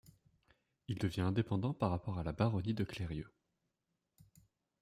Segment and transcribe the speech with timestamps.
[0.87, 3.29] Il devient indépendant par rapport à la baronnie de Clérieux.